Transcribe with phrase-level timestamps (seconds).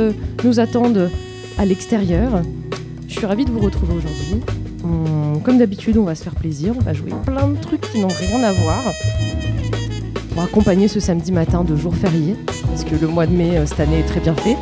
[0.00, 0.12] euh,
[0.44, 1.10] nous attendent
[1.58, 2.42] à l'extérieur.
[3.06, 4.42] Je suis ravie de vous retrouver aujourd'hui.
[5.44, 8.08] Comme d'habitude, on va se faire plaisir, on va jouer plein de trucs qui n'ont
[8.08, 8.82] rien à voir
[10.30, 12.36] pour accompagner ce samedi matin de jour férié,
[12.68, 14.56] parce que le mois de mai euh, cette année est très bien fait.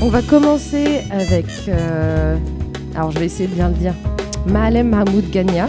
[0.00, 2.36] On va commencer avec, euh,
[2.94, 3.94] alors je vais essayer de bien le dire,
[4.46, 5.68] Mahalem Mahmoud Gania.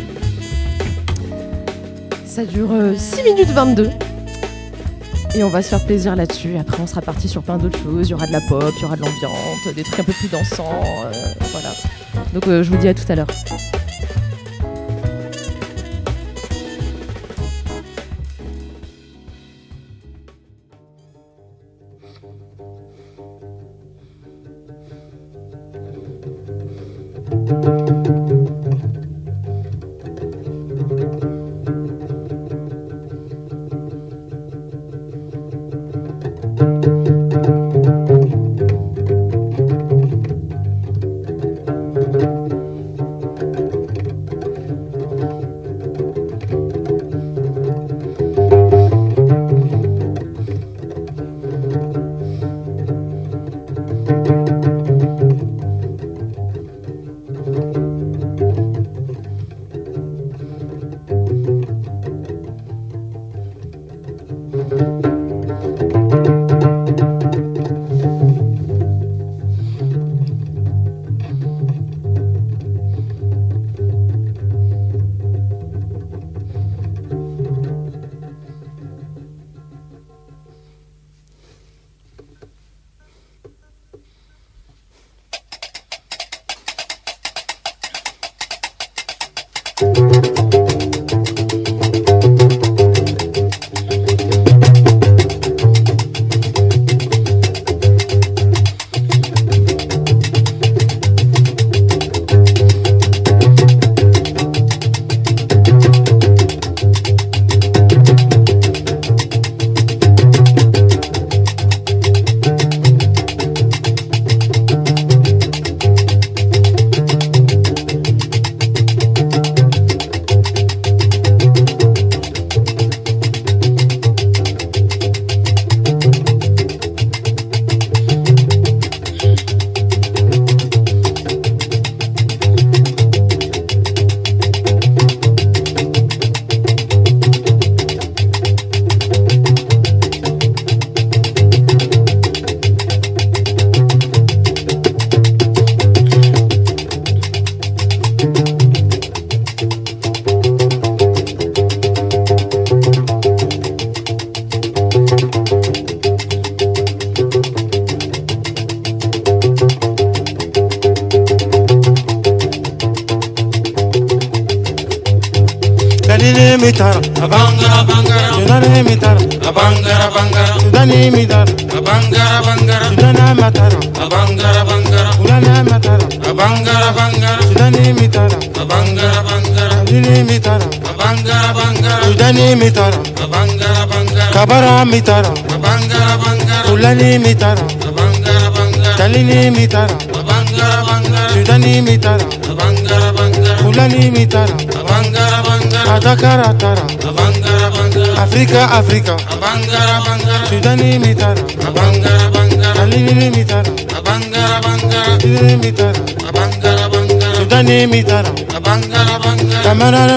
[2.25, 3.89] Ça dure euh, 6 minutes 22.
[5.35, 6.57] Et on va se faire plaisir là-dessus.
[6.57, 8.07] Après, on sera parti sur plein d'autres choses.
[8.07, 10.13] Il y aura de la pop, il y aura de l'ambiance, des trucs un peu
[10.13, 10.83] plus dansants.
[10.85, 11.11] euh,
[11.51, 11.69] voilà.
[12.33, 13.27] Donc, euh, je vous dis à tout à l'heure.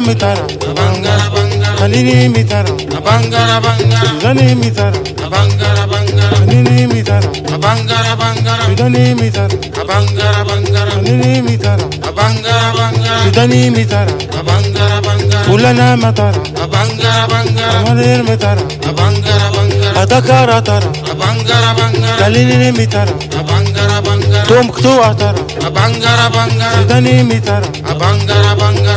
[0.06, 8.64] Mitara, abangara bangara, Dalini mitara, abangara bangara, Sudani mitara, abangara bangara, Dalini mitara, abangara bangara,
[8.66, 17.26] Sudani mitara, abangara bangara, Dalini mitara, abangara bangara, Sudani mitara, abangara bangara, Ulana matara, abangara
[17.32, 23.12] bangara, Amadir mitara, abangara bangara, Adakara tara, abangara bangara, Dalini mitara,
[23.48, 27.66] bangara, Tum ktu atara, abangara bangara, Sudani mitara,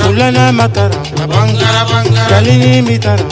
[0.03, 0.95] fulana matara
[2.29, 3.23] kalini mitara.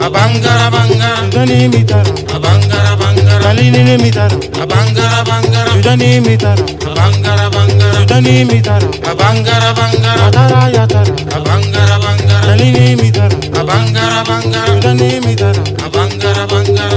[0.00, 8.44] Abangara bangara, Sudani mitara, abangara bangara, Kalini mitara, abangara bangara, Sudani mitara, abangara bangara, Sudani
[8.44, 16.96] mitara, abangara bangara, Matara yatara, abangara bangara, Kalini mitara, abangara bangara, Sudani mitara, abangara bangara.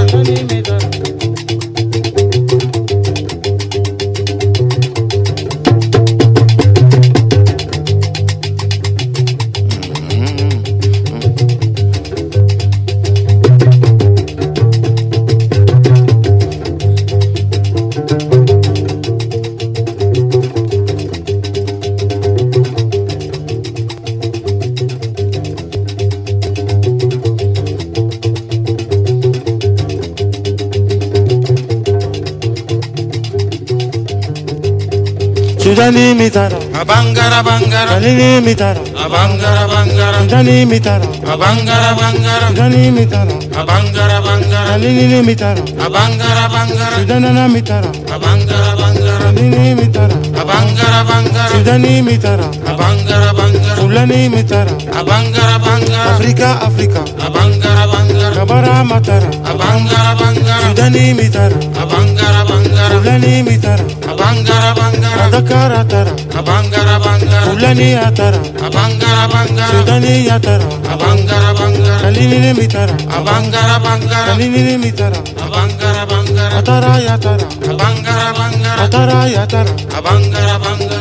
[35.70, 36.58] Sudani mitara.
[36.74, 45.22] Abangara bangara, Kalini mitara, abangara bangara, Sudani mitara, abangara bangara, Sudani mitara, abangara bangara, Kalini
[45.22, 53.76] mitara, abangara bangara, Sudanana mitara, abangara bangara, Kalini mitara, abangara bangara, Sudani mitara, abangara bangara,
[53.80, 62.42] Fulani mitara, abangara bangara, Afrika Afrika, abangara bangara, Kabara matara, abangara bangara, Sudani mitara, abangara
[62.50, 63.84] bangara, Fulani mitara,
[64.30, 72.52] abangara bangara, Dakar atara, abangara bangara, Fulani atara, abangara bangara, Sudani atara, abangara bangara, Kalini
[72.58, 80.99] mitara, abangara bangara, Kalini mitara, abangara bangara, Atara yatara, abangara bangara, Atara yatara, abangara bangara.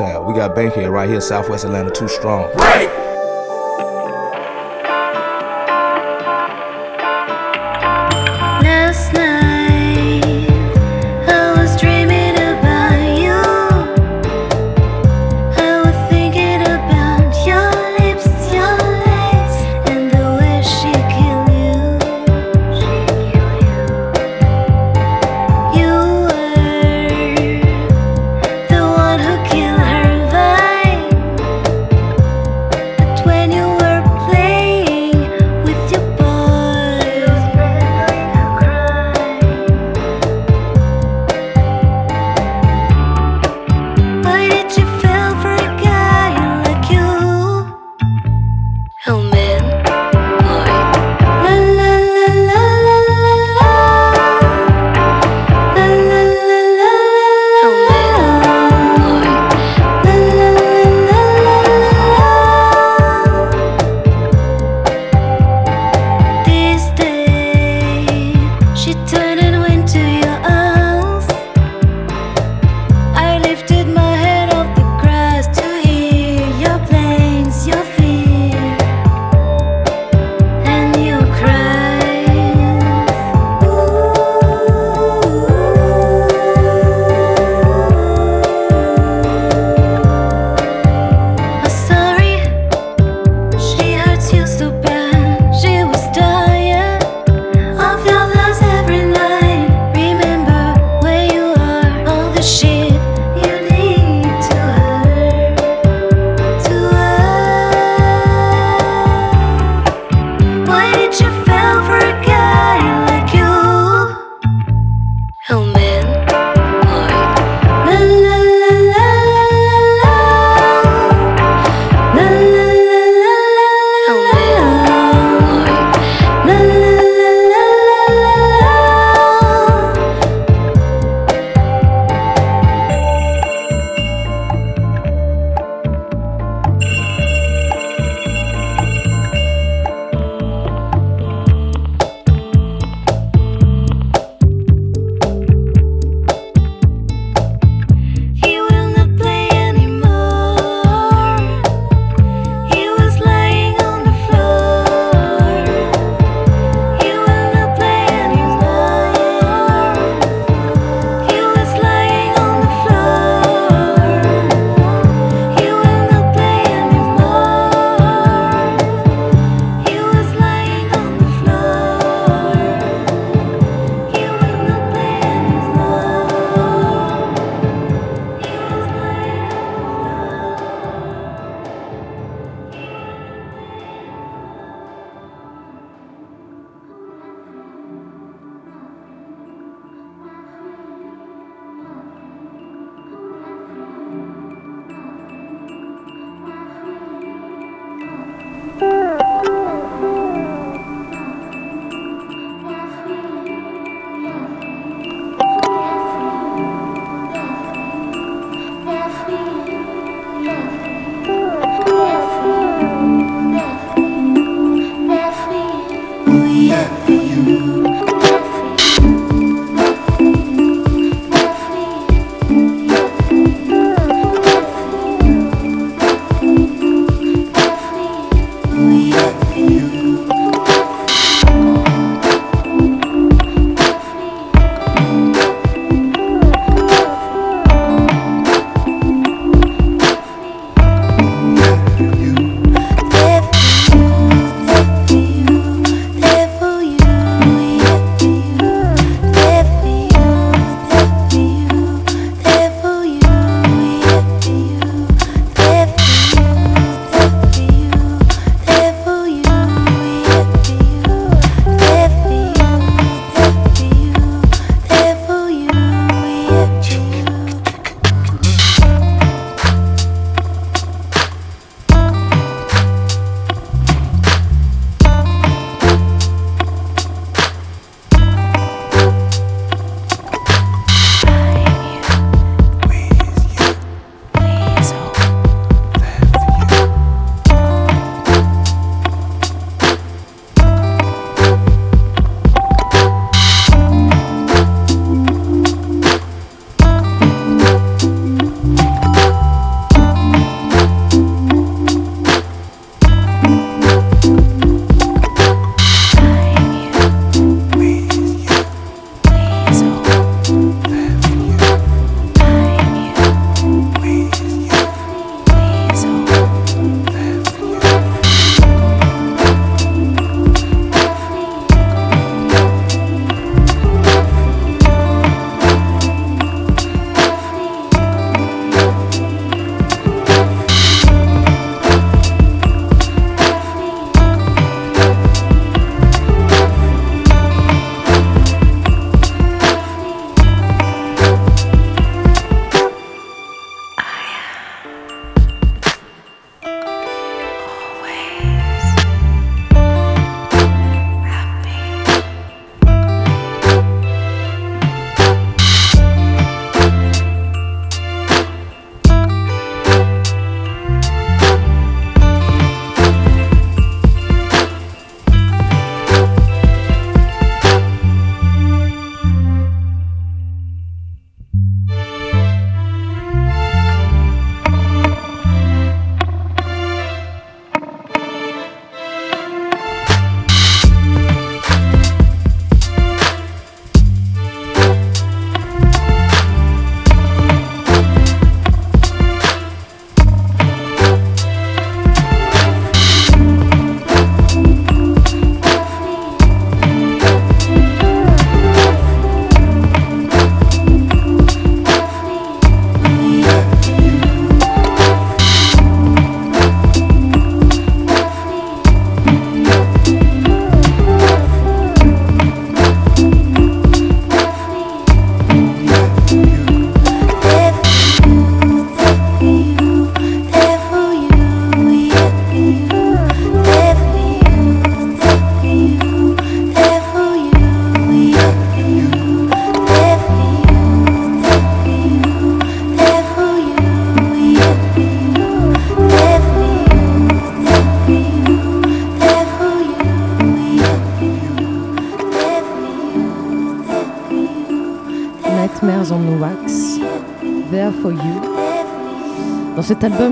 [0.00, 2.50] We got Bankhead right here, Southwest Atlanta, too strong.
[2.54, 2.99] Last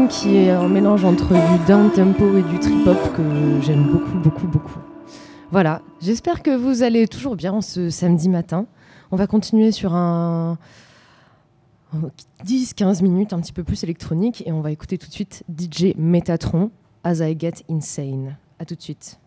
[0.09, 3.23] qui est un mélange entre du down tempo et du trip hop que
[3.63, 4.79] j'aime beaucoup, beaucoup, beaucoup.
[5.51, 8.67] Voilà, j'espère que vous allez toujours bien ce samedi matin.
[9.11, 10.59] On va continuer sur un
[12.45, 15.95] 10-15 minutes, un petit peu plus électronique, et on va écouter tout de suite DJ
[15.97, 16.71] Metatron,
[17.05, 18.37] As I Get Insane.
[18.59, 19.19] A tout de suite.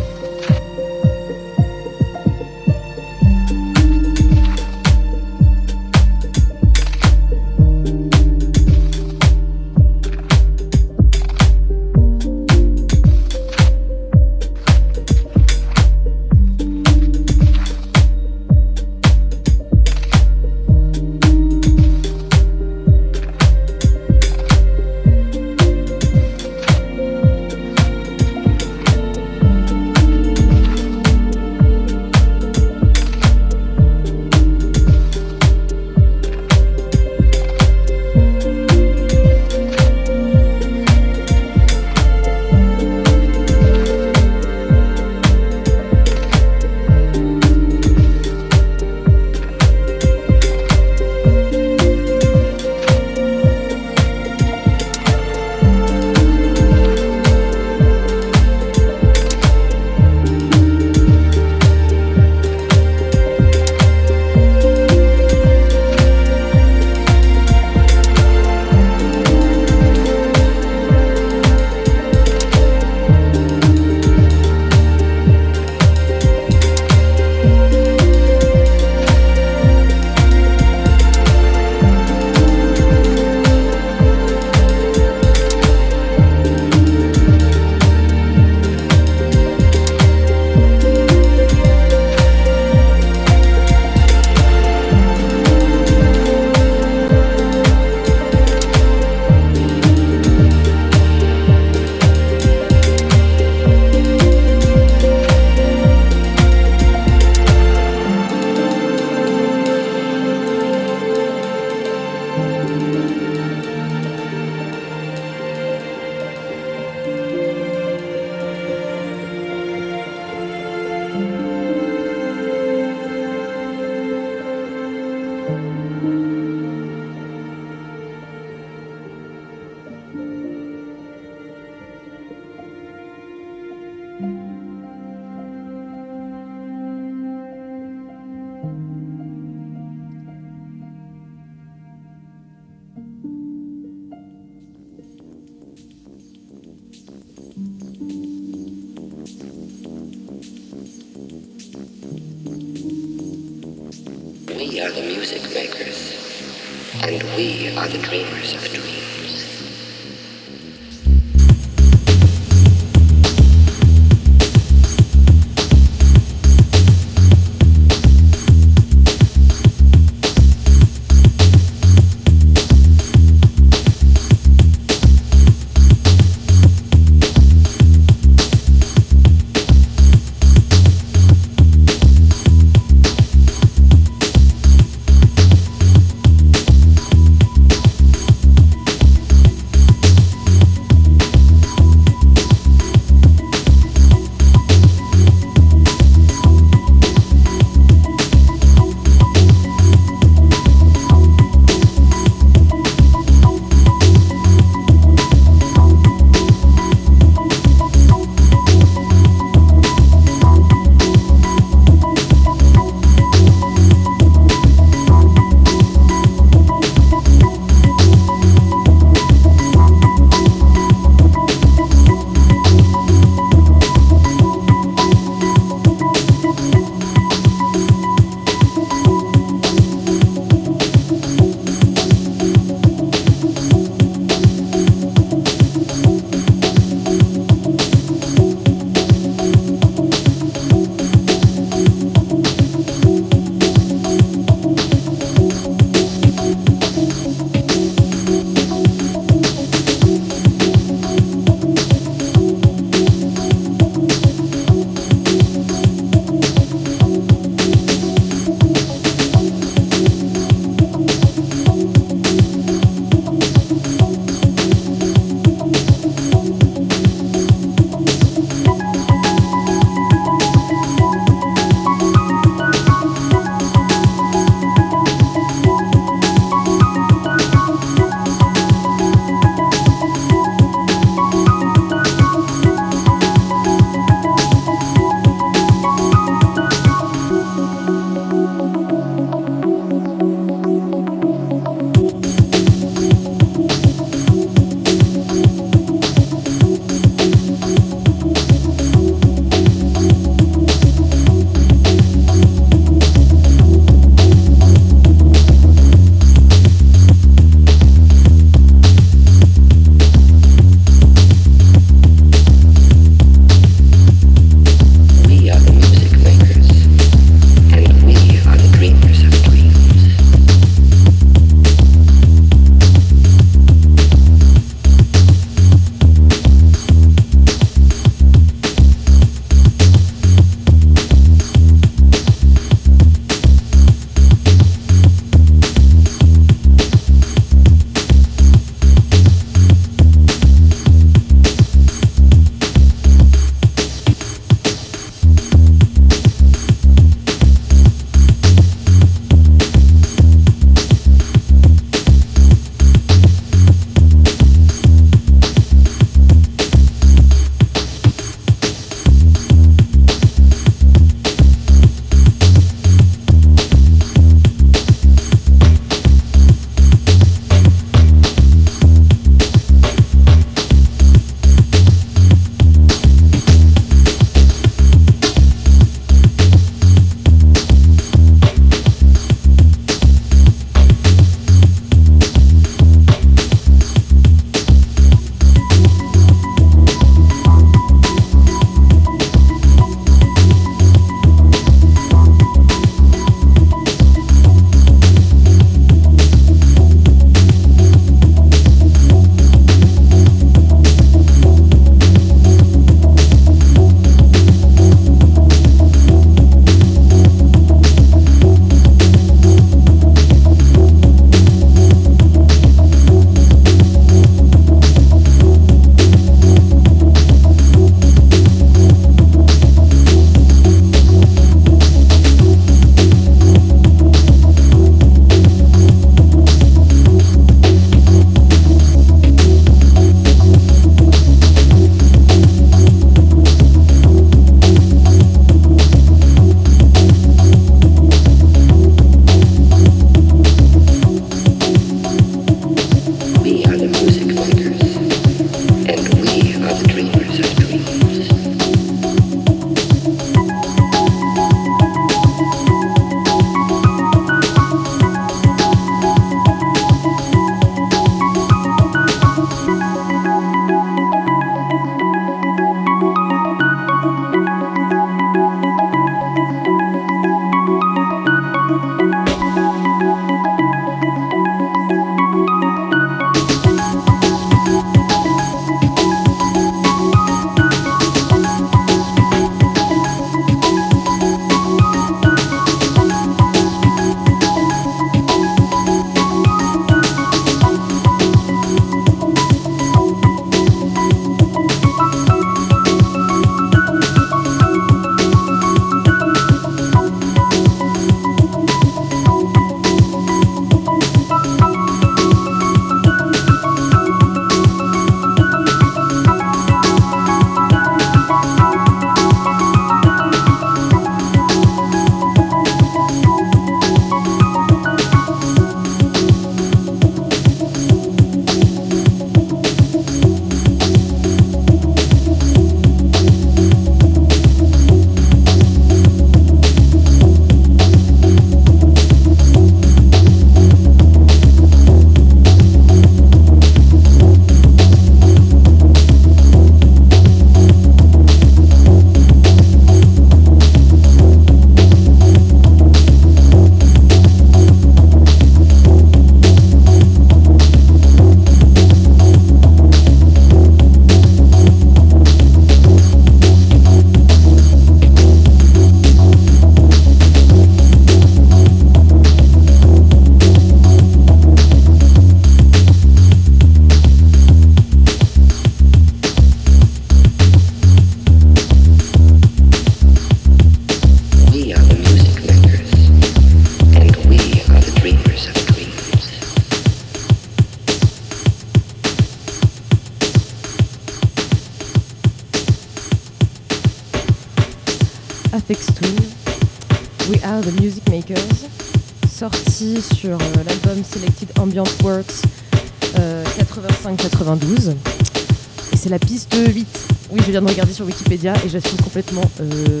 [599.20, 600.00] Euh,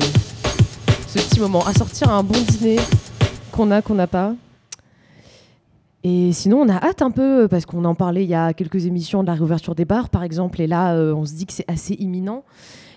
[1.06, 1.66] ce petit moment.
[1.66, 2.78] À sortir un bon dîner
[3.52, 4.34] qu'on a, qu'on n'a pas.
[6.04, 8.54] Et sinon, on a hâte un peu, euh, parce qu'on en parlait il y a
[8.54, 11.44] quelques émissions de la réouverture des bars, par exemple, et là, euh, on se dit
[11.44, 12.44] que c'est assez imminent.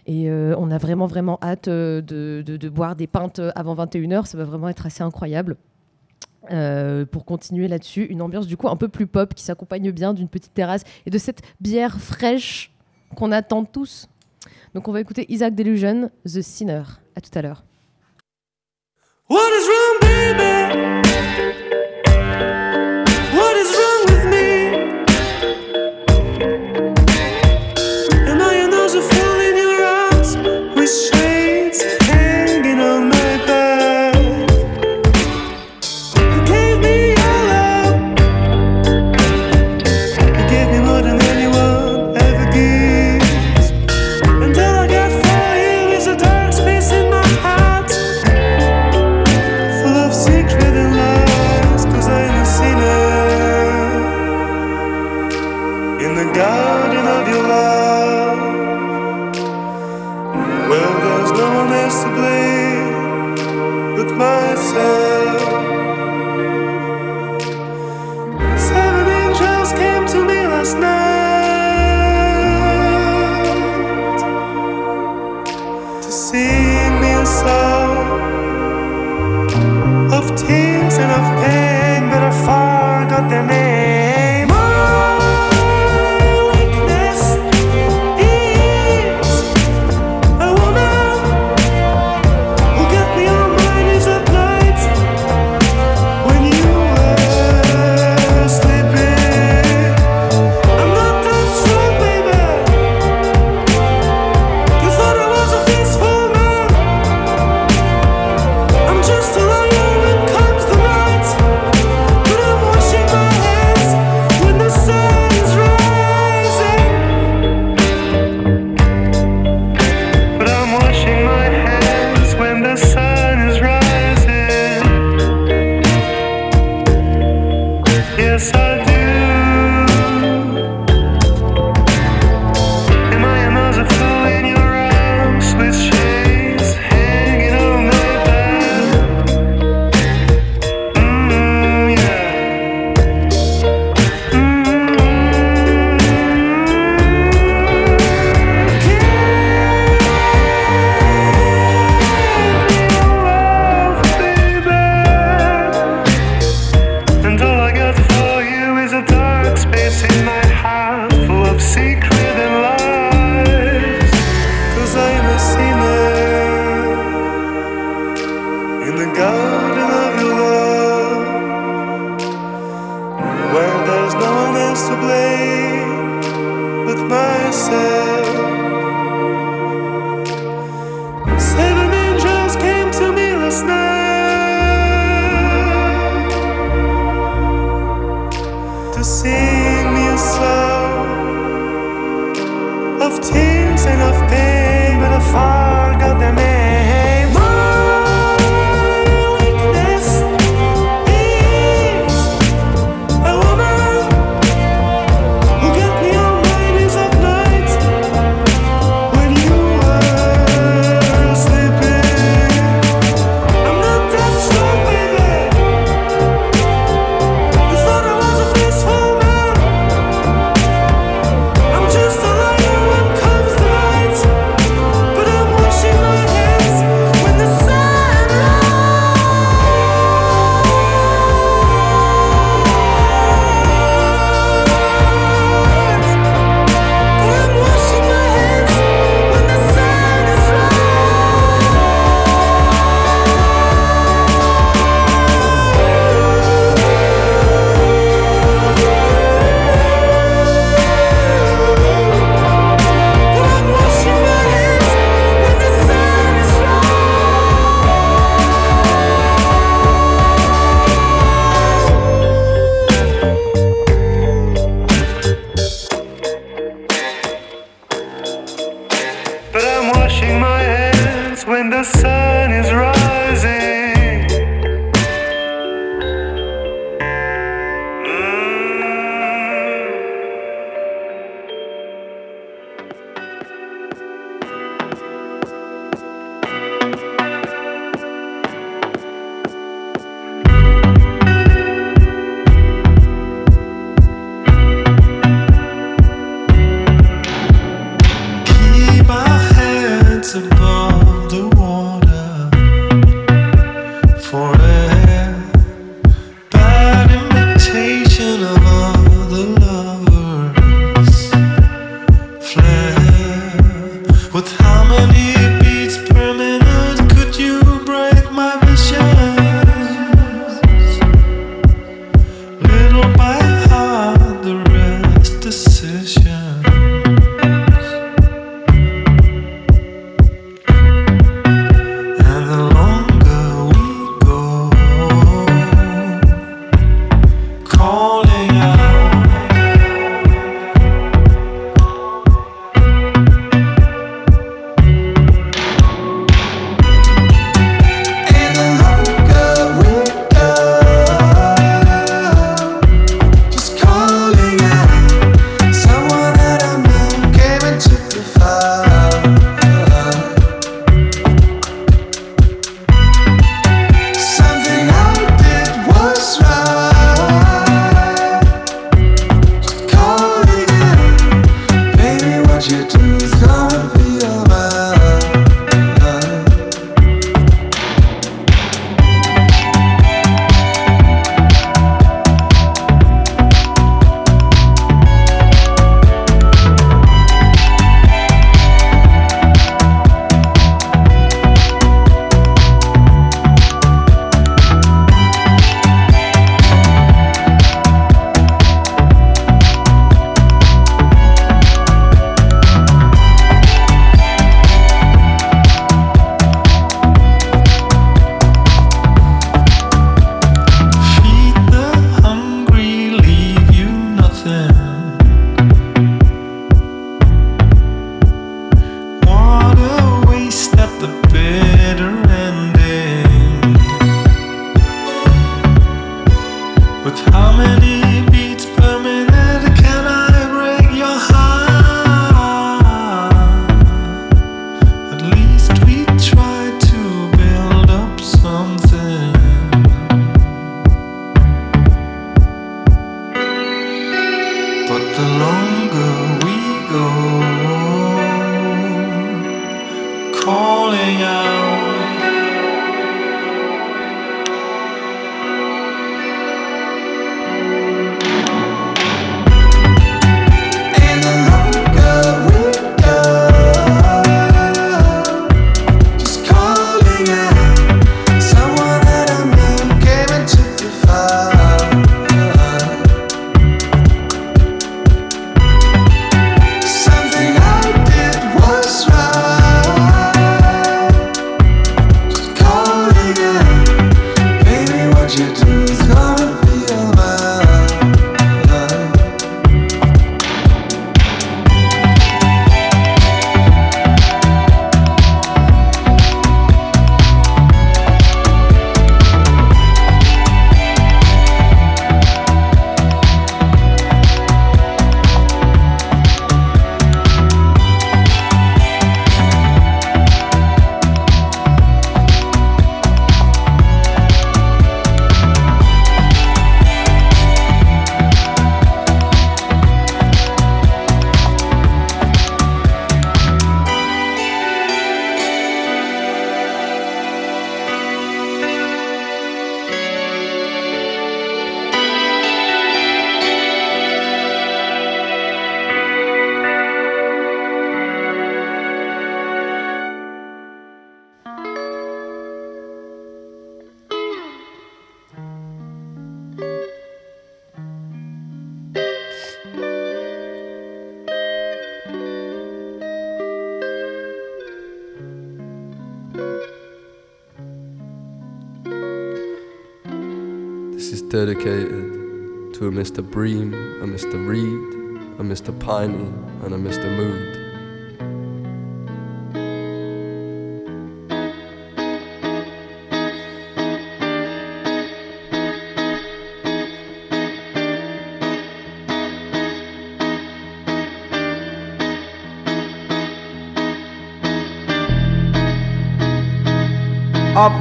[0.05, 2.03] Et on a vraiment, vraiment hâte de,
[2.45, 4.25] de, boire des pintes avant 21h.
[4.25, 5.55] Ça va vraiment être assez incroyable.
[6.49, 10.27] Pour continuer là-dessus, une ambiance du coup un peu plus pop qui s'accompagne bien d'une
[10.27, 12.73] petite terrasse et de cette bière fraîche
[13.15, 14.09] qu'on attend tous.
[14.73, 16.83] Donc on va écouter Isaac Delusion, The Sinner.
[17.15, 17.63] À tout à l'heure.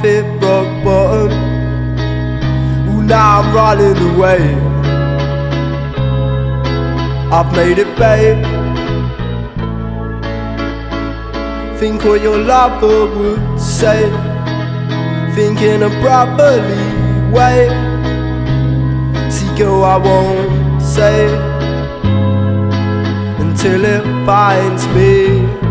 [0.03, 1.33] hit rock bottom.
[2.89, 4.43] Ooh, now I'm running away.
[7.31, 8.43] I've made it, babe.
[11.79, 14.11] Think what your lover would say.
[15.35, 16.85] Think in a properly
[17.33, 17.69] way.
[19.31, 21.27] See, girl, I won't say
[23.41, 25.62] until it finds me.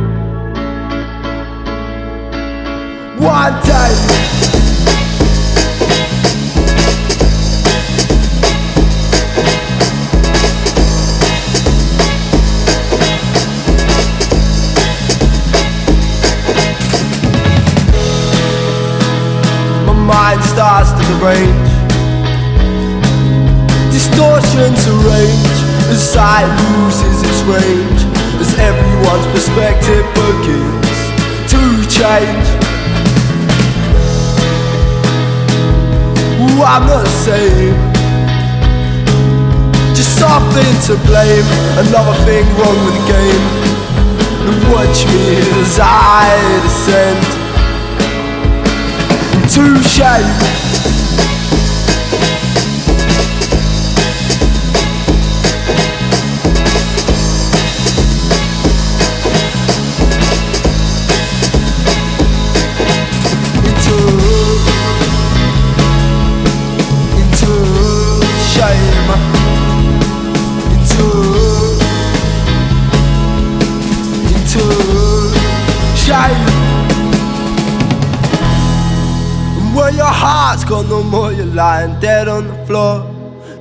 [40.91, 41.45] To blame,
[41.87, 43.45] another thing wrong with the game.
[44.47, 46.27] And watch me as I
[46.63, 47.23] descend
[49.37, 50.80] into shame.
[80.82, 82.99] Heart's no more, you're lying dead on the floor.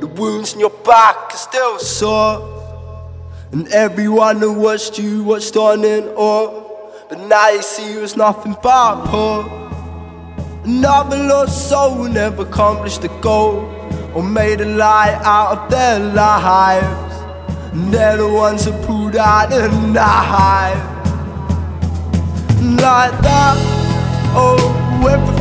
[0.01, 2.47] The wounds in your back are still sore.
[3.53, 6.67] And everyone who watched you watched on in awe.
[7.09, 9.45] But now you see it was nothing but poor.
[10.65, 13.65] Another lost soul who never accomplished the goal
[14.15, 17.17] or made a lie out of their lives.
[17.73, 20.99] And they're the ones who pulled out the knife.
[22.61, 23.57] Like that,
[24.37, 24.80] oh,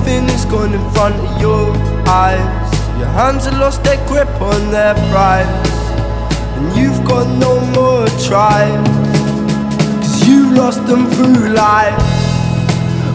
[0.10, 1.72] everything is gone in front of your
[2.08, 2.72] eyes.
[2.98, 5.48] Your hands have lost their grip on their prize.
[6.58, 8.88] And you've got no more tries.
[10.02, 11.96] Cause you lost them through life.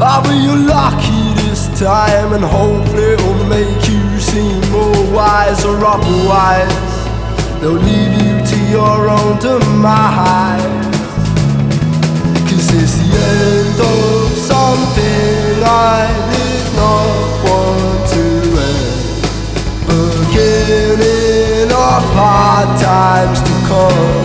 [0.01, 5.79] Ah, but you're lucky this time, and hopefully it'll make you seem more wise or
[5.85, 6.75] otherwise.
[7.61, 10.63] They'll leave you to your own demise.
[12.49, 16.24] Cause it's the end of something I
[16.77, 17.09] not
[17.45, 18.25] want to
[18.71, 19.23] end.
[19.87, 24.25] Beginning of hard times to come.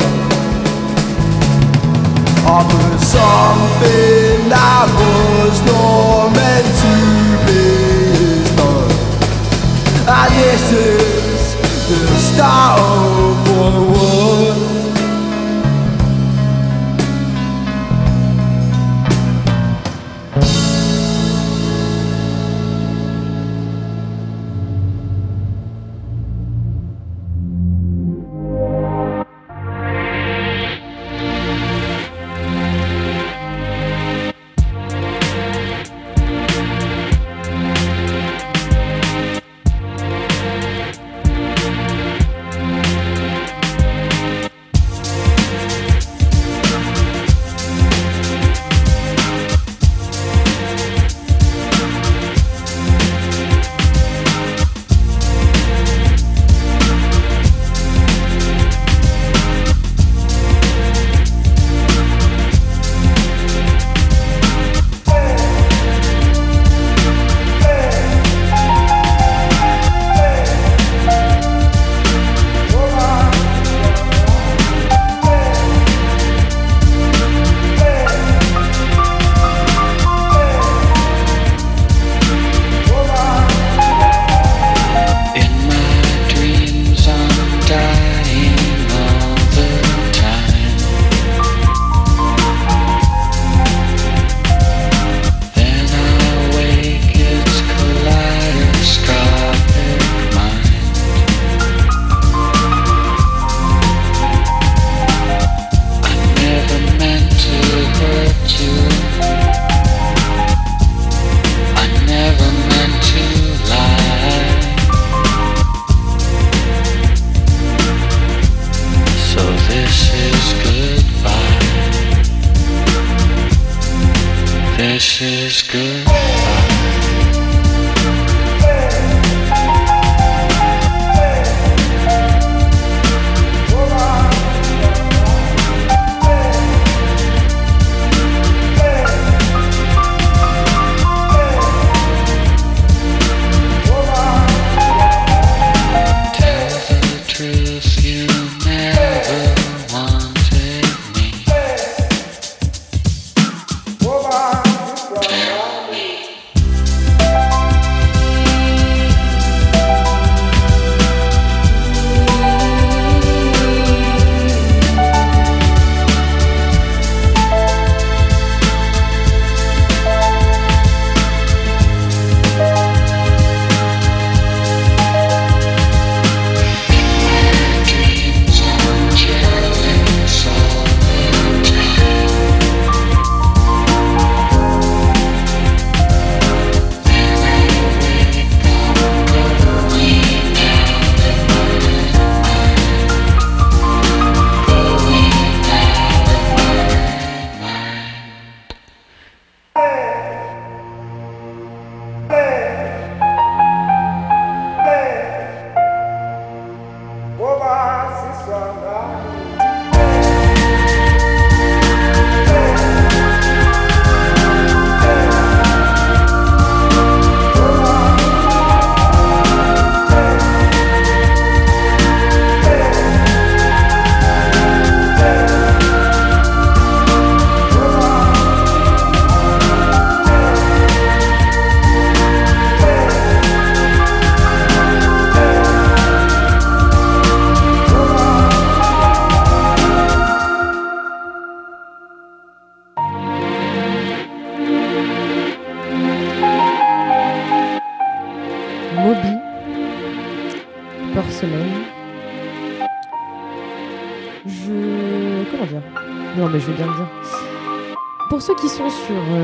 [2.56, 2.70] Of
[3.02, 6.94] something that was not meant to
[7.46, 7.80] be.
[10.12, 11.56] And this is
[11.88, 13.09] the start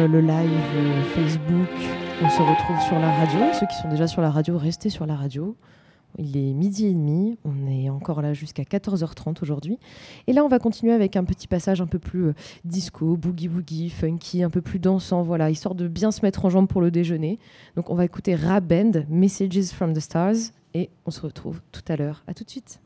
[0.07, 1.69] le live euh, Facebook,
[2.21, 3.39] on se retrouve sur la radio.
[3.59, 5.55] Ceux qui sont déjà sur la radio, restez sur la radio.
[6.17, 9.79] Il est midi et demi, on est encore là jusqu'à 14h30 aujourd'hui.
[10.27, 12.33] Et là, on va continuer avec un petit passage un peu plus euh,
[12.63, 16.49] disco, boogie boogie, funky, un peu plus dansant, voilà, histoire de bien se mettre en
[16.49, 17.39] jambe pour le déjeuner.
[17.75, 21.83] Donc, on va écouter Rap Band, Messages from the Stars, et on se retrouve tout
[21.87, 22.23] à l'heure.
[22.27, 22.79] À tout de suite.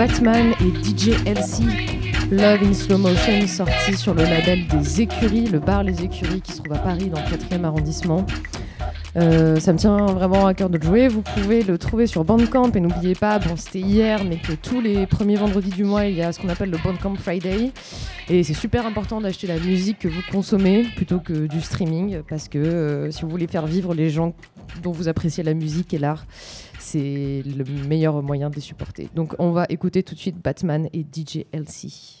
[0.00, 1.62] Batman et DJ LC,
[2.30, 6.52] Love in Slow Motion, sorti sur le label des Écuries, le bar Les Écuries qui
[6.52, 8.24] se trouve à Paris dans le 4e arrondissement.
[9.16, 11.08] Euh, ça me tient vraiment à cœur de jouer.
[11.08, 14.80] Vous pouvez le trouver sur Bandcamp et n'oubliez pas, bon c'était hier, mais que tous
[14.80, 17.70] les premiers vendredis du mois, il y a ce qu'on appelle le Bandcamp Friday.
[18.30, 22.48] Et c'est super important d'acheter la musique que vous consommez plutôt que du streaming parce
[22.48, 24.32] que euh, si vous voulez faire vivre les gens
[24.82, 26.24] dont vous appréciez la musique et l'art,
[26.90, 29.08] c'est le meilleur moyen de les supporter.
[29.14, 32.19] Donc on va écouter tout de suite Batman et DJ LC.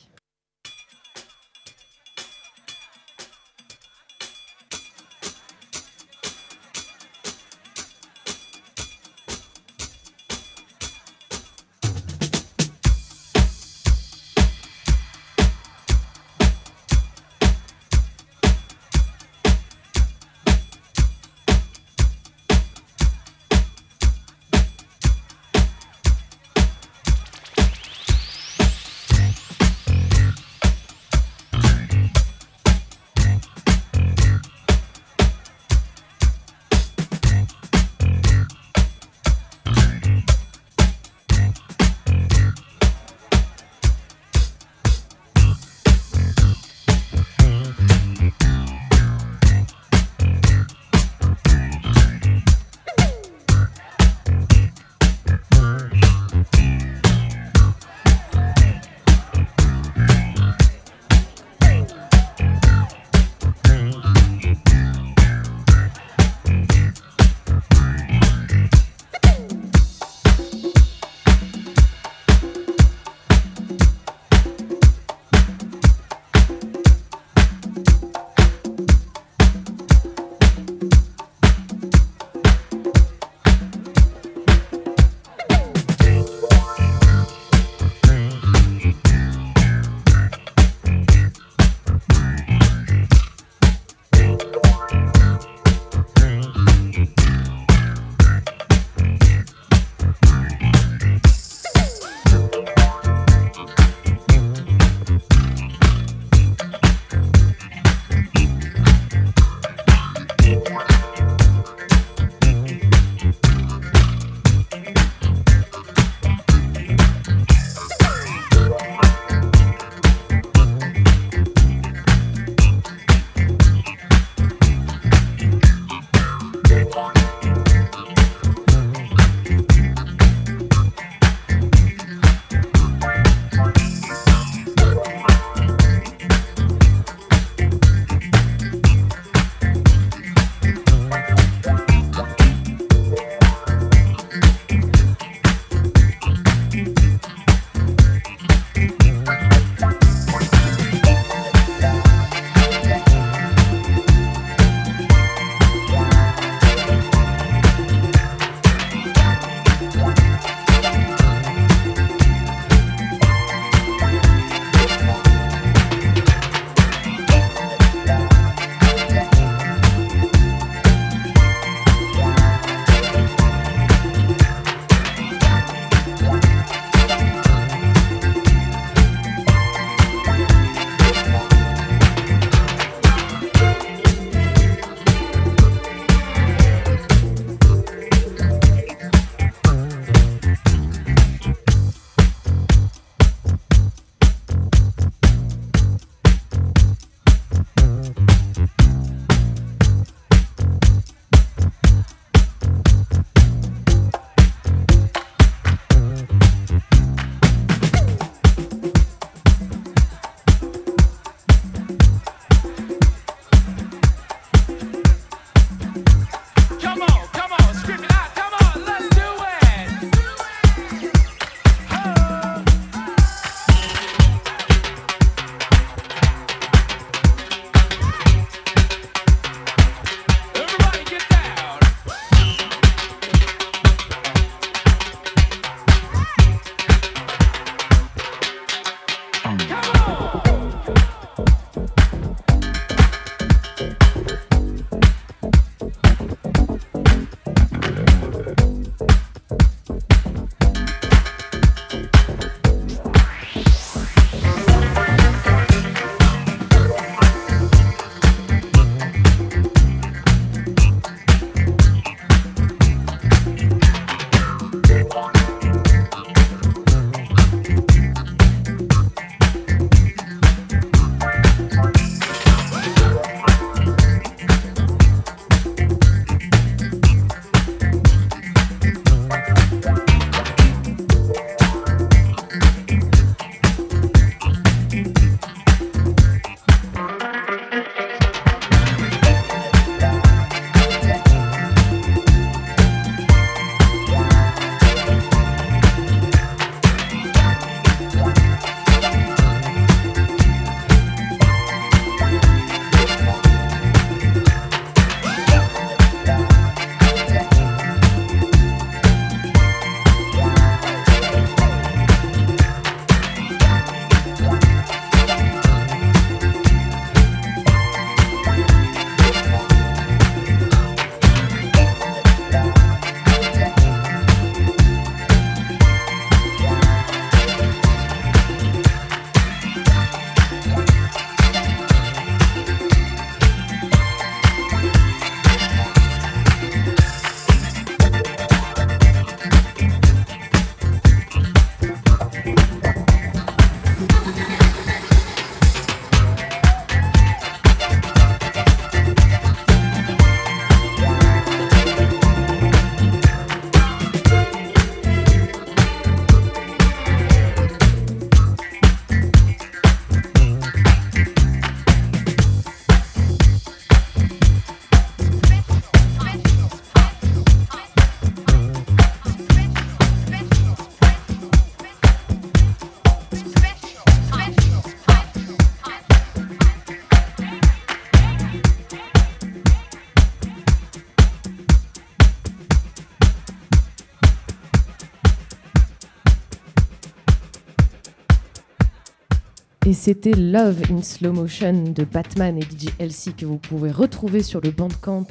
[389.90, 394.40] Et c'était Love in Slow Motion de Batman et DJ LC que vous pouvez retrouver
[394.40, 395.26] sur le bandcamp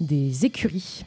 [0.00, 1.04] des écuries.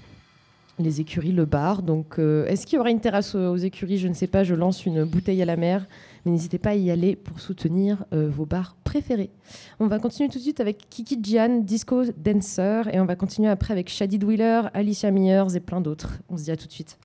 [0.77, 1.81] Les écuries, le bar.
[1.81, 3.97] Donc, euh, est-ce qu'il y aura une terrasse aux, écuries?
[3.97, 4.43] Je ne sais pas.
[4.43, 5.87] Je lance une bouteille à la mer.
[6.23, 9.31] Mais n'hésitez pas à y aller pour soutenir euh, vos bars préférés.
[9.79, 12.93] On va continuer tout de suite avec Kiki Gian, Disco Dancer.
[12.93, 16.19] Et on va continuer après avec Shady Dwiller, Alicia Myers et plein d'autres.
[16.29, 16.99] On se dit à tout de suite.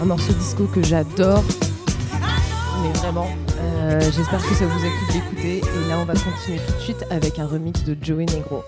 [0.00, 1.44] Un morceau disco que j'adore,
[2.82, 3.28] mais vraiment.
[3.60, 5.58] Euh, j'espère que ça vous a plu d'écouter.
[5.58, 8.64] Et là, on va continuer tout de suite avec un remix de Joey Negro.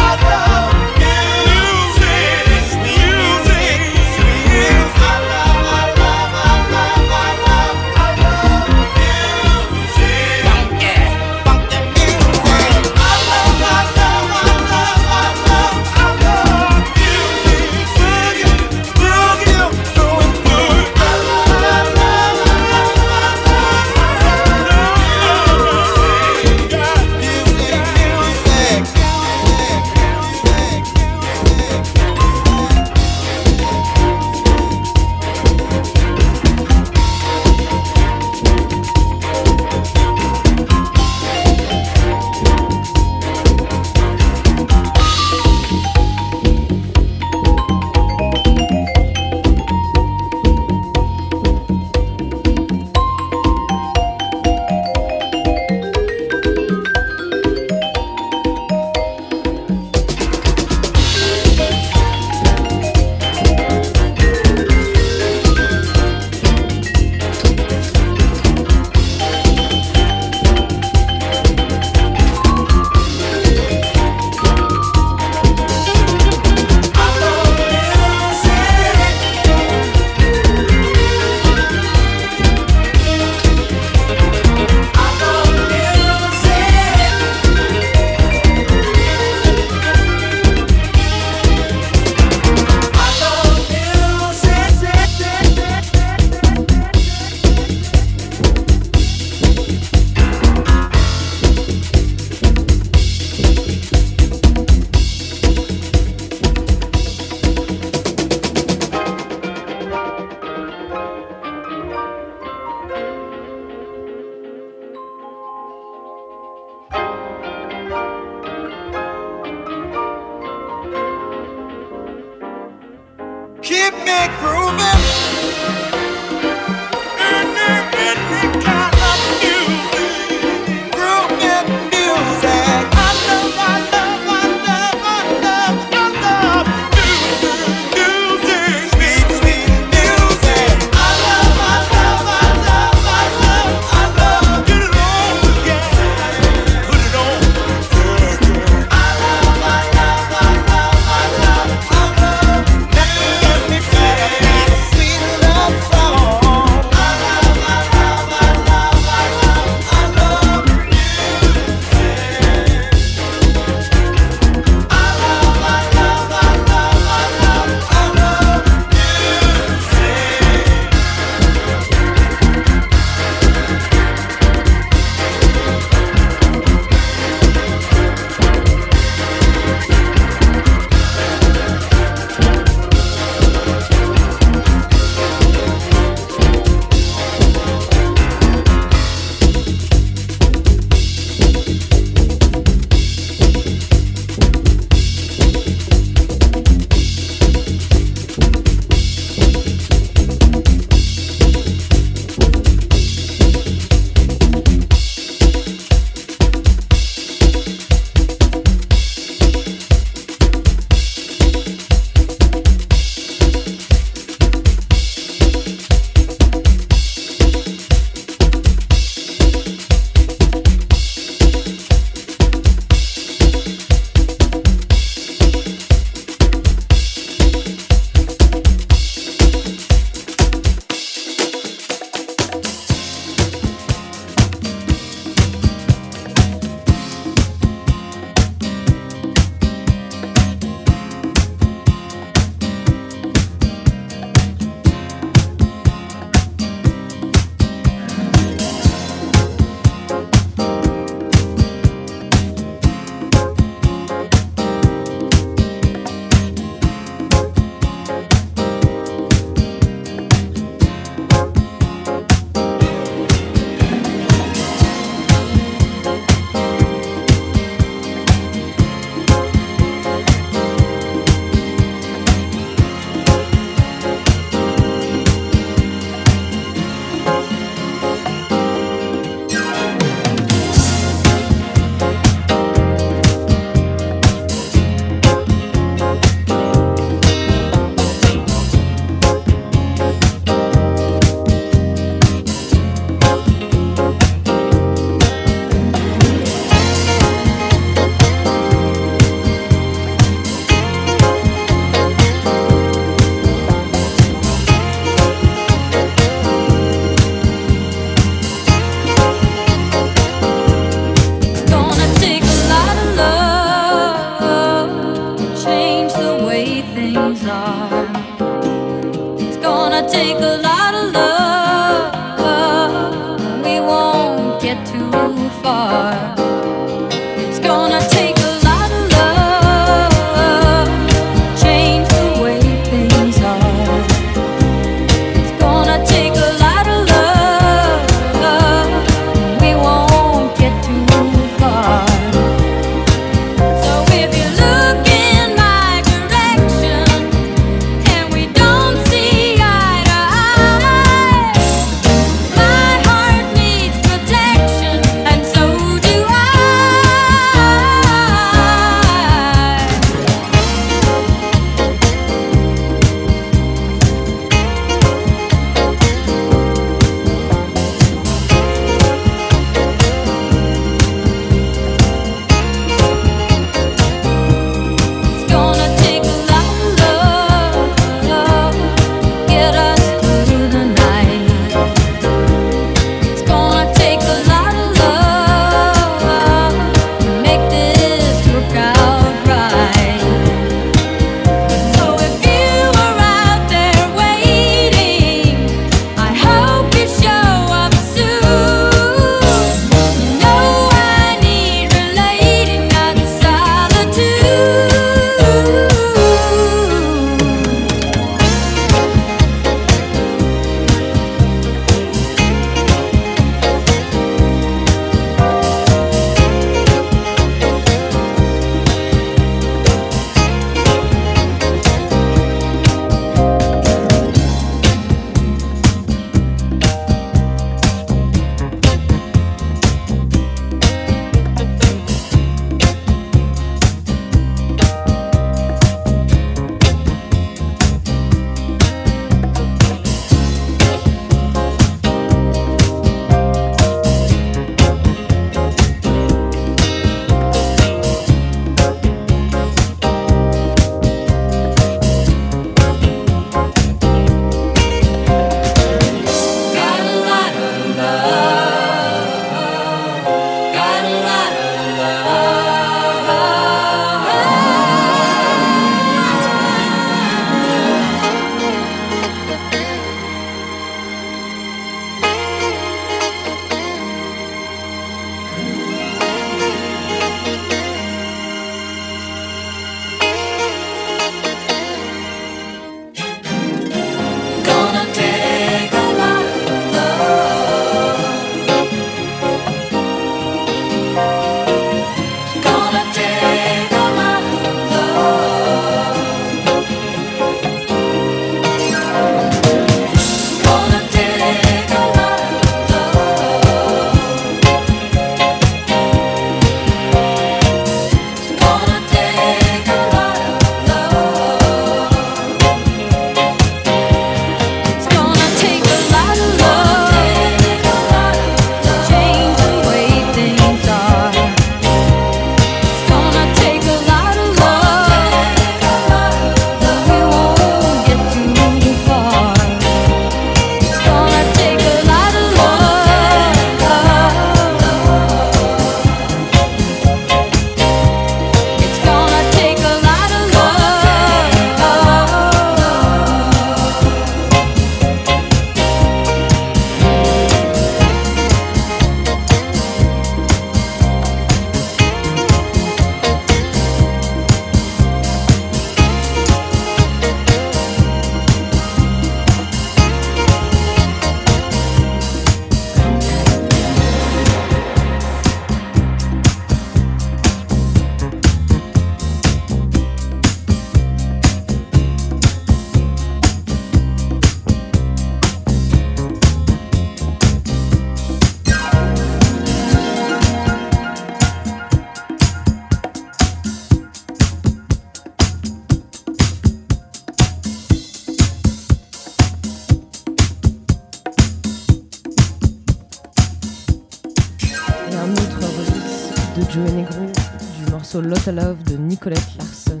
[598.34, 600.00] Love de Nicolette Larson.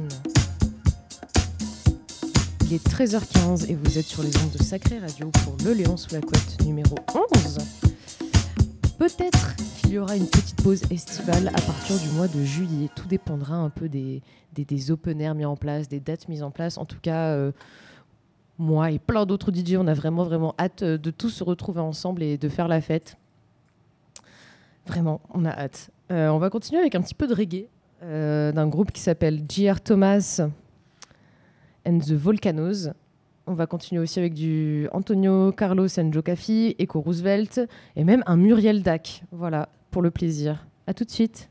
[2.62, 5.96] Il est 13h15 et vous êtes sur les ondes de Sacré Radio pour Le Léon
[5.96, 7.58] sous la couette numéro 11.
[8.98, 12.90] Peut-être qu'il y aura une petite pause estivale à partir du mois de juillet.
[12.94, 14.20] Tout dépendra un peu des,
[14.52, 16.76] des, des open air mis en place, des dates mises en place.
[16.76, 17.52] En tout cas, euh,
[18.58, 21.80] moi et plein d'autres DJ, on a vraiment, vraiment hâte euh, de tous se retrouver
[21.80, 23.16] ensemble et de faire la fête.
[24.86, 25.90] Vraiment, on a hâte.
[26.10, 27.68] Euh, on va continuer avec un petit peu de reggae
[28.04, 29.80] euh, d'un groupe qui s'appelle J.R.
[29.80, 30.40] Thomas
[31.86, 32.92] and the Volcanoes.
[33.46, 37.60] On va continuer aussi avec du Antonio Carlos and Caffi, Echo Roosevelt
[37.96, 39.22] et même un Muriel Dac.
[39.32, 40.66] Voilà, pour le plaisir.
[40.86, 41.50] À tout de suite.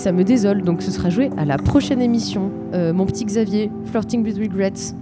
[0.00, 0.62] Ça me désole.
[0.62, 2.50] Donc, ce sera joué à la prochaine émission.
[2.72, 4.94] Euh, mon petit Xavier, Flirting with Regrets.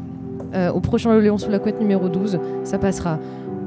[0.55, 3.19] euh, au prochain Le Léon sous la couette numéro 12, ça passera.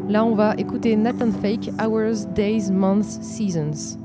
[0.10, 3.98] Là, on va écouter Nathan Fake, Hours, Days, Months, Seasons.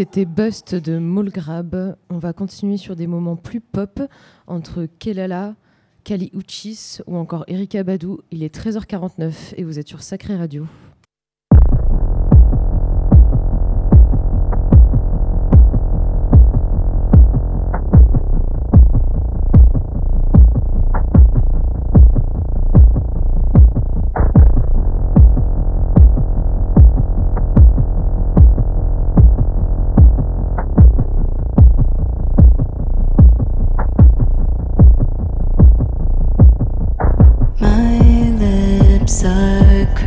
[0.00, 1.94] C'était Bust de Molgrab.
[2.08, 4.00] On va continuer sur des moments plus pop
[4.46, 5.56] entre Kelala,
[6.04, 8.20] Kali Uchis ou encore Erika Badou.
[8.30, 10.66] Il est 13h49 et vous êtes sur Sacré Radio.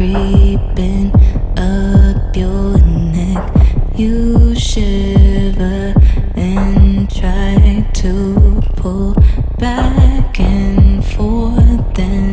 [0.03, 1.13] creeping
[1.55, 3.53] up your neck.
[3.95, 5.93] You shiver
[6.35, 9.15] and try to pull
[9.57, 11.93] back and forth.
[11.95, 12.32] Then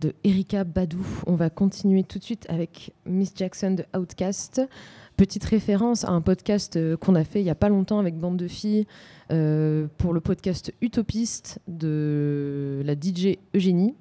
[0.00, 1.04] de Erika Badou.
[1.26, 4.62] On va continuer tout de suite avec Miss Jackson de Outcast.
[5.16, 8.16] Petite référence à un podcast euh, qu'on a fait il n'y a pas longtemps avec
[8.16, 8.86] Bande de filles
[9.30, 13.94] euh, pour le podcast Utopiste de la DJ Eugénie,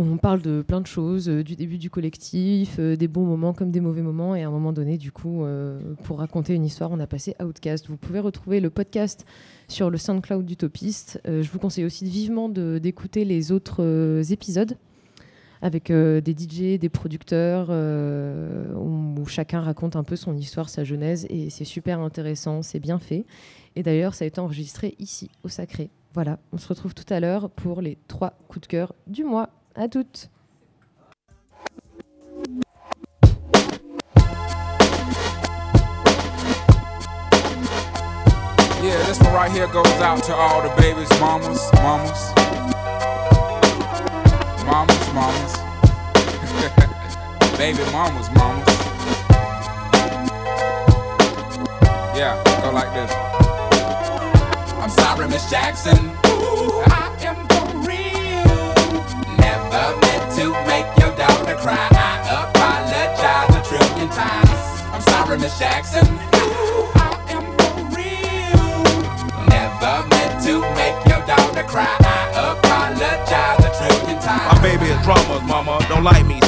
[0.00, 3.52] on parle de plein de choses, euh, du début du collectif, euh, des bons moments
[3.52, 4.36] comme des mauvais moments.
[4.36, 7.34] Et à un moment donné, du coup, euh, pour raconter une histoire, on a passé
[7.42, 7.88] Outcast.
[7.88, 9.26] Vous pouvez retrouver le podcast
[9.66, 11.20] sur le SoundCloud d'Utopiste.
[11.26, 14.76] Je vous conseille aussi vivement d'écouter les autres épisodes
[15.62, 21.26] avec des DJ, des producteurs, où, où chacun raconte un peu son histoire, sa genèse.
[21.28, 23.26] Et c'est super intéressant, c'est bien fait.
[23.74, 25.90] Et d'ailleurs, ça a été enregistré ici, au Sacré.
[26.14, 29.50] Voilà, on se retrouve tout à l'heure pour les trois coups de cœur du mois.
[29.80, 30.28] À toutes
[38.82, 42.34] Yeah, this one right here goes out to all the babies, mamas, mamas.
[44.66, 45.54] Mamas, mamas.
[47.58, 48.68] Baby mamas, mamas.
[52.18, 53.12] Yeah, go like this.
[54.82, 56.10] I'm sorry, Miss Jackson.
[56.26, 56.97] Ooh,
[60.38, 61.88] to make your daughter cry.
[61.90, 64.60] I apologize a trillion times.
[64.94, 66.06] I'm sorry, Miss Jackson.
[66.06, 68.78] Ooh, I am for real.
[69.50, 71.90] Never meant to make your daughter cry.
[71.98, 74.54] I apologize a trillion times.
[74.54, 75.84] My baby is drama, mama.
[75.88, 76.47] Don't like me.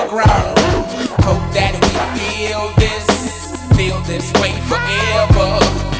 [0.00, 0.26] full grown.
[1.24, 3.06] Hope that we feel this,
[3.76, 5.99] feel this way forever.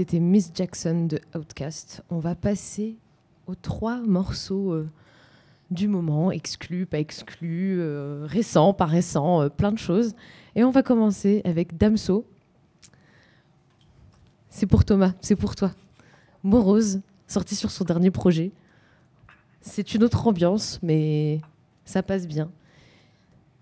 [0.00, 2.02] C'était Miss Jackson de Outcast.
[2.08, 2.96] On va passer
[3.46, 4.88] aux trois morceaux euh,
[5.70, 10.14] du moment, exclus, pas exclus, euh, récents, pas récents, euh, plein de choses.
[10.56, 12.24] Et on va commencer avec Damso.
[14.48, 15.70] C'est pour Thomas, c'est pour toi.
[16.44, 18.52] Morose, sorti sur son dernier projet.
[19.60, 21.42] C'est une autre ambiance, mais
[21.84, 22.50] ça passe bien.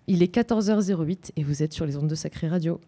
[0.07, 2.81] Il est 14h08 et vous êtes sur les ondes de Sacré Radio.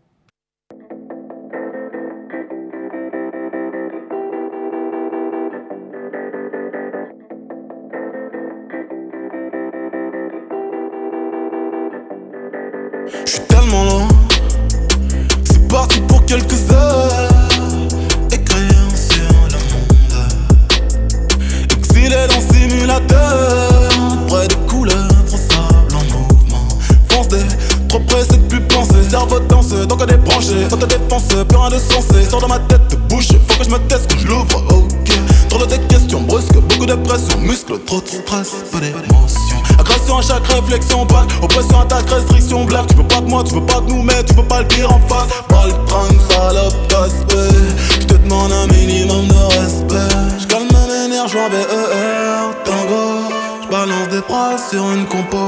[54.70, 55.38] Sur une compo.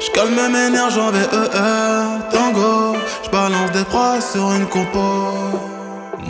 [0.00, 2.96] Je calme mes nerfs, j'en vais ER, tango.
[3.24, 4.98] Je balance des phrases sur une compo.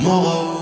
[0.02, 0.60] Moro,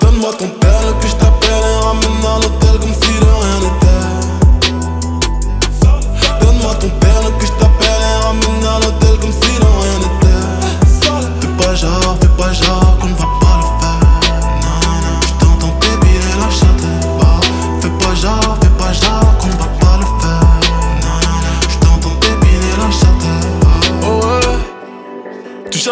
[0.00, 2.61] Donne-moi ton tel, puis je t'appelle et ramène à l'hôtel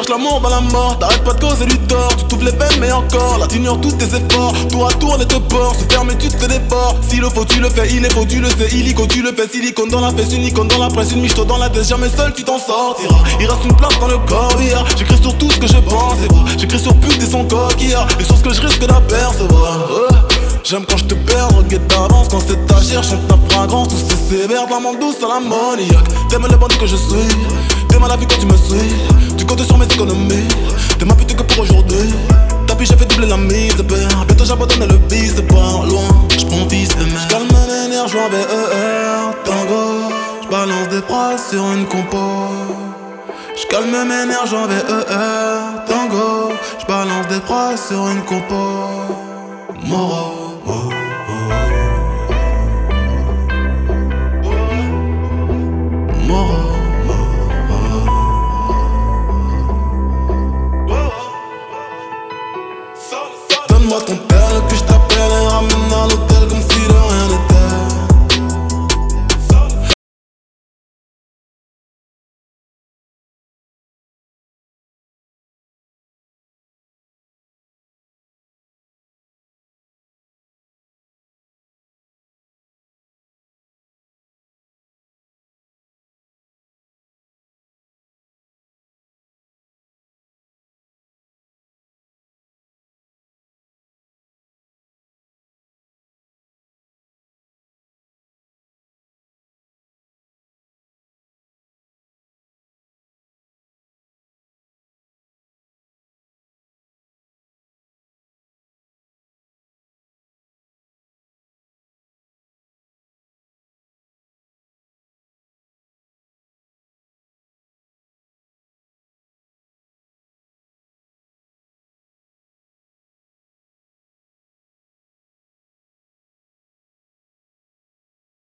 [0.01, 2.81] cherches l'amour dans la mort, t'arrêtes pas de causer du tort, tu t'ouvres les veines
[2.81, 6.11] mais encore, là t'ignores tous tes efforts, tour à tour on te porte, se ferme
[6.11, 8.49] et tu te ports, s'il le faut tu le fais, il est faux tu le
[8.49, 11.21] sais, illico tu le fais, silicone dans la fesse, une icône dans la presse, une
[11.21, 14.19] michto dans la tête, jamais seul tu t'en sortiras, il reste une place dans le
[14.19, 17.45] corps hier, j'écris sur tout ce que je pense et j'écris sur pute et son
[17.45, 19.89] coquillard, les choses que je risque d'apercevoir.
[20.63, 23.97] J'aime quand je te perds, regarde d'avance quand c'est ta chair, chante ta fragrance, tout
[23.97, 26.29] c'est sévère, de la douce à l'ammoniaque.
[26.29, 27.27] T'aimes les bandits que je suis,
[27.91, 30.49] t'aimes à la vie quand tu me suis, tu comptes sur mes économies,
[30.99, 32.15] t'es ma pute que pour aujourd'hui.
[32.67, 36.69] Tapis j'ai fait doubler la mise père, bientôt j'abandonne le vice, c'est pas loin, j'prends
[36.69, 37.21] fils de mère.
[37.29, 40.13] J'calme mes nerfs, j'vois BER, tango,
[40.43, 42.19] j'balance des phrases sur une compo.
[43.57, 48.55] J'calme mes nerfs, j'vois BER, tango, j'balance des phrases sur une compo.
[49.87, 51.00] Moro, wow.